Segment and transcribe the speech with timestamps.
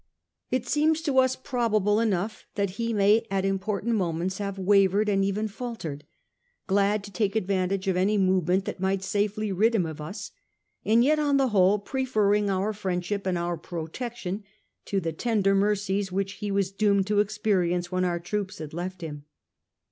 [0.49, 5.23] It seems to us probable enough that he may at important moments have wavered and
[5.23, 6.05] even faltered,
[6.65, 10.31] glad to take advantage of any movement that might safely rid him of us,
[10.83, 14.41] and yet on the whole preferring our friendship and our pro tection
[14.85, 19.01] to the tender mercies which he was doomed to experience when our troops had left
[19.01, 19.25] him.